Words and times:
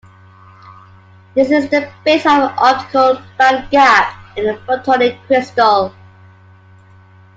This 1.35 1.51
is 1.51 1.69
the 1.69 1.87
basis 2.03 2.25
of 2.25 2.39
the 2.39 2.53
optical 2.57 3.21
band 3.37 3.69
gap 3.69 4.15
in 4.35 4.49
a 4.49 4.55
photonic 4.55 5.21
crystal. 5.27 5.93